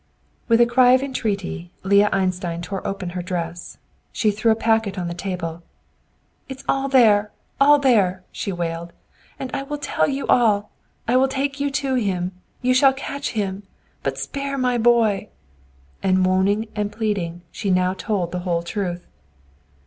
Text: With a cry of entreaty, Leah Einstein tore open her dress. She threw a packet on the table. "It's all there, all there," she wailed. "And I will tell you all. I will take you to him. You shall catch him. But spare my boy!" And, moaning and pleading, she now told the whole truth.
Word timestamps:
With 0.47 0.59
a 0.59 0.65
cry 0.65 0.93
of 0.93 1.03
entreaty, 1.03 1.69
Leah 1.83 2.09
Einstein 2.11 2.63
tore 2.63 2.81
open 2.87 3.11
her 3.11 3.21
dress. 3.21 3.77
She 4.11 4.31
threw 4.31 4.51
a 4.51 4.55
packet 4.55 4.97
on 4.97 5.07
the 5.07 5.13
table. 5.13 5.61
"It's 6.49 6.63
all 6.67 6.87
there, 6.87 7.31
all 7.59 7.77
there," 7.77 8.23
she 8.31 8.51
wailed. 8.51 8.93
"And 9.37 9.51
I 9.53 9.61
will 9.61 9.77
tell 9.77 10.07
you 10.07 10.25
all. 10.25 10.71
I 11.07 11.17
will 11.17 11.27
take 11.27 11.59
you 11.59 11.69
to 11.85 11.93
him. 11.93 12.31
You 12.63 12.73
shall 12.73 12.93
catch 12.93 13.33
him. 13.33 13.61
But 14.01 14.17
spare 14.17 14.57
my 14.57 14.79
boy!" 14.79 15.29
And, 16.01 16.17
moaning 16.19 16.69
and 16.75 16.91
pleading, 16.91 17.43
she 17.51 17.69
now 17.69 17.93
told 17.93 18.31
the 18.31 18.39
whole 18.39 18.63
truth. 18.63 19.05